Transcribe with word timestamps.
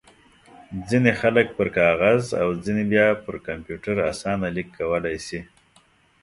ځينې 0.89 1.11
خلک 1.21 1.47
پر 1.57 1.67
کاغذ 1.79 2.23
او 2.41 2.47
ځينې 2.63 2.83
بيا 2.91 3.07
پر 3.25 3.35
کمپيوټر 3.47 3.95
اسانه 4.11 4.47
ليک 4.55 4.67
کولای 4.79 5.17
شي. 5.27 5.39